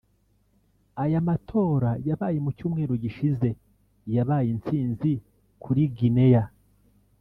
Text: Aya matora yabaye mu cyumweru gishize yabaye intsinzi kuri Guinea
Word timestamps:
Aya 1.03 1.19
matora 1.27 1.91
yabaye 2.07 2.37
mu 2.45 2.51
cyumweru 2.57 2.93
gishize 3.03 3.49
yabaye 4.15 4.47
intsinzi 4.55 5.11
kuri 5.63 5.83
Guinea 5.97 6.43